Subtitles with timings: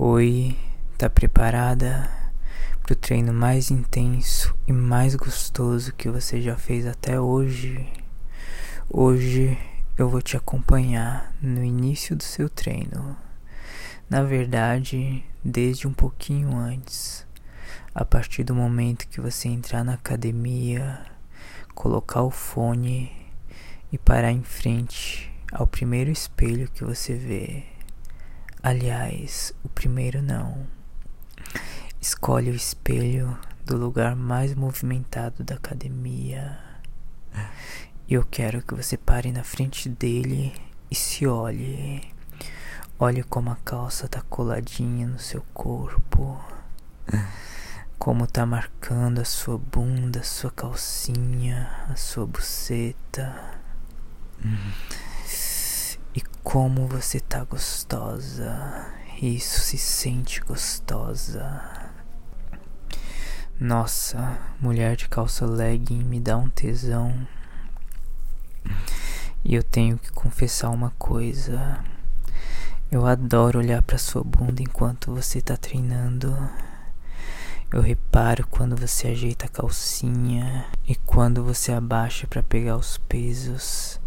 [0.00, 0.56] Oi,
[0.96, 2.08] tá preparada
[2.84, 7.84] pro treino mais intenso e mais gostoso que você já fez até hoje?
[8.88, 9.58] Hoje
[9.98, 13.16] eu vou te acompanhar no início do seu treino.
[14.08, 17.26] Na verdade, desde um pouquinho antes.
[17.92, 21.04] A partir do momento que você entrar na academia,
[21.74, 23.10] colocar o fone
[23.90, 27.77] e parar em frente ao primeiro espelho que você vê
[28.68, 30.66] Aliás, o primeiro não.
[31.98, 33.34] Escolhe o espelho
[33.64, 36.58] do lugar mais movimentado da academia.
[38.06, 40.52] E eu quero que você pare na frente dele
[40.90, 42.12] e se olhe.
[42.98, 46.38] Olhe como a calça tá coladinha no seu corpo.
[47.98, 53.57] Como tá marcando a sua bunda, a sua calcinha, a sua buceta.
[56.50, 58.86] Como você tá gostosa.
[59.20, 61.60] Isso se sente gostosa.
[63.60, 67.28] Nossa, mulher de calça legging me dá um tesão.
[69.44, 71.84] E eu tenho que confessar uma coisa.
[72.90, 76.34] Eu adoro olhar para sua bunda enquanto você tá treinando.
[77.70, 84.00] Eu reparo quando você ajeita a calcinha e quando você abaixa para pegar os pesos.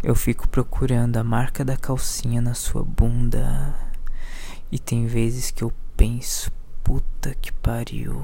[0.00, 3.74] Eu fico procurando a marca da calcinha na sua bunda.
[4.70, 6.52] E tem vezes que eu penso,
[6.84, 8.22] puta que pariu.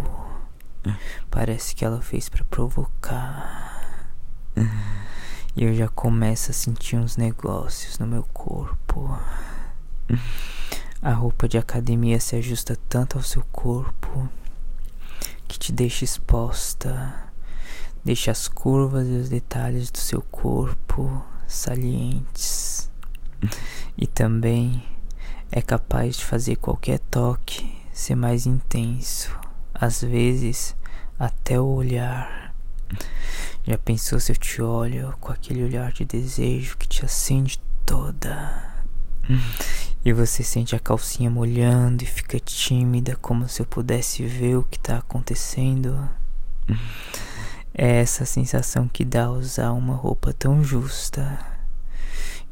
[1.29, 4.09] Parece que ela fez para provocar.
[5.57, 9.19] E eu já começo a sentir uns negócios no meu corpo.
[11.03, 14.29] A roupa de academia se ajusta tanto ao seu corpo
[15.49, 17.33] que te deixa exposta,
[18.05, 22.91] deixa as curvas e os detalhes do seu corpo salientes
[23.97, 24.83] e também
[25.51, 29.37] é capaz de fazer qualquer toque ser mais intenso,
[29.73, 30.77] às vezes
[31.19, 32.55] até o olhar.
[33.67, 38.75] Já pensou se eu te olho com aquele olhar de desejo que te acende toda?
[40.05, 44.65] E você sente a calcinha molhando e fica tímida, como se eu pudesse ver o
[44.65, 46.09] que está acontecendo?
[47.77, 51.39] É essa sensação que dá usar uma roupa tão justa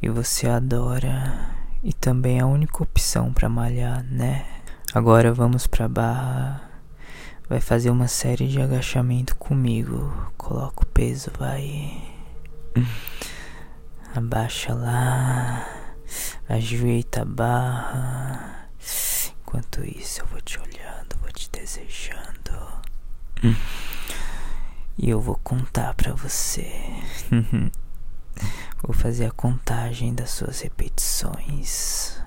[0.01, 1.49] e você adora
[1.81, 4.45] e também é a única opção para malhar, né?
[4.93, 6.61] Agora vamos pra barra.
[7.47, 10.13] Vai fazer uma série de agachamento comigo.
[10.37, 12.03] Coloca o peso, vai.
[14.13, 15.65] Abaixa lá.
[16.49, 18.67] Ajeita a barra.
[19.41, 22.23] Enquanto isso, eu vou te olhando, vou te desejando.
[24.97, 26.71] E eu vou contar para você.
[28.81, 32.21] vou fazer a contagem das suas repetições.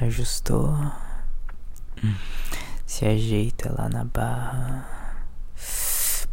[0.00, 0.74] Ajustou?
[2.86, 4.88] Se ajeita lá na barra.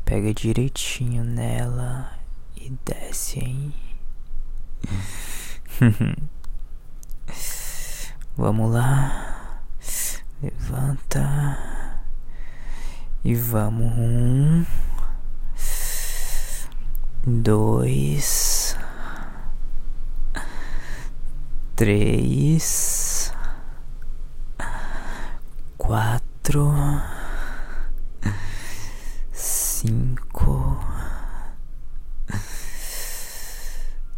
[0.06, 2.12] Pega direitinho nela
[2.56, 3.74] e desce, hein?
[8.38, 9.62] Vamos lá.
[10.42, 11.75] Levanta.
[13.26, 13.92] E vamos.
[13.98, 14.64] Um.
[17.26, 18.78] Dois.
[21.76, 23.34] Três.
[25.76, 26.72] Quatro.
[29.32, 30.78] Cinco.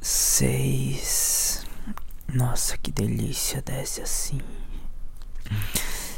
[0.01, 1.65] Seis.
[2.33, 4.41] Nossa, que delícia desce assim.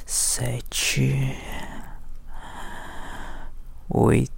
[0.08, 1.38] Sete
[3.90, 4.30] oito.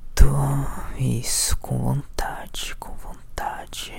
[0.98, 3.94] Isso, com vontade, com vontade.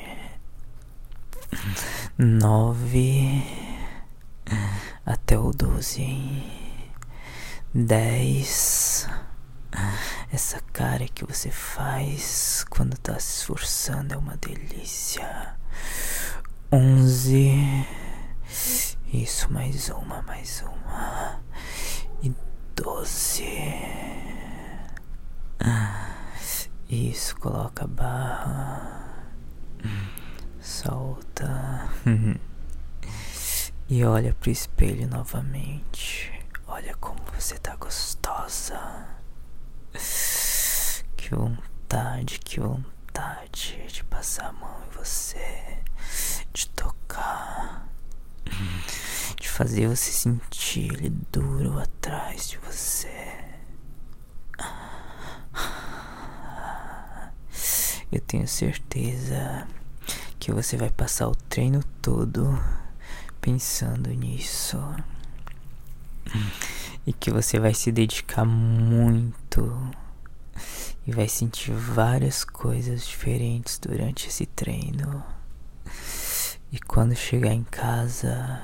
[2.16, 3.42] Nove.
[5.04, 6.42] Até o doze.
[7.74, 9.08] Dez.
[10.30, 15.56] Essa cara que você faz quando tá se esforçando é uma delícia.
[16.70, 17.86] Onze.
[19.12, 21.40] Isso, mais uma, mais uma.
[22.22, 22.32] E
[22.74, 24.31] doze.
[26.88, 29.32] Isso, coloca a barra.
[30.60, 31.88] Solta.
[33.88, 36.32] e olha pro espelho novamente.
[36.66, 39.06] Olha como você tá gostosa.
[41.16, 45.78] Que vontade, que vontade de passar a mão em você,
[46.52, 47.88] de tocar,
[49.40, 53.31] de fazer você sentir ele duro atrás de você.
[58.12, 59.66] Eu tenho certeza
[60.38, 62.62] que você vai passar o treino todo
[63.40, 64.78] pensando nisso.
[67.06, 69.90] E que você vai se dedicar muito
[71.06, 75.24] e vai sentir várias coisas diferentes durante esse treino.
[76.70, 78.62] E quando chegar em casa,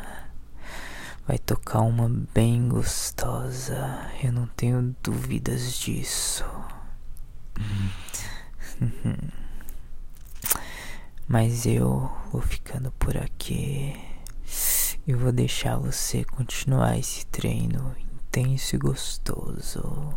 [1.26, 4.10] vai tocar uma bem gostosa.
[4.22, 6.44] Eu não tenho dúvidas disso.
[11.26, 13.94] Mas eu vou ficando por aqui.
[15.06, 20.14] Eu vou deixar você continuar esse treino intenso e gostoso.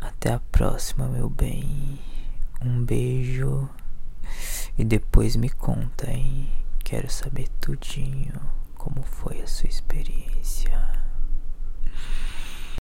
[0.00, 1.98] Até a próxima, meu bem.
[2.60, 3.68] Um beijo.
[4.76, 6.50] E depois me conta, hein?
[6.84, 8.40] Quero saber tudinho
[8.74, 10.93] como foi a sua experiência.